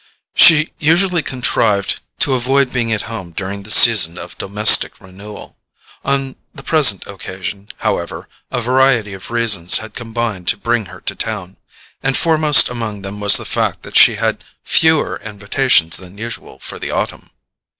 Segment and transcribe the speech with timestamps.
[0.33, 5.57] She usually contrived to avoid being at home during the season of domestic renewal.
[6.03, 11.13] On the present occasion, however, a variety of reasons had combined to bring her to
[11.13, 11.57] town;
[12.01, 16.79] and foremost among them was the fact that she had fewer invitations than usual for
[16.79, 17.29] the autumn.